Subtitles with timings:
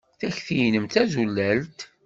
[0.19, 1.79] Takti-nnem d tazulalt.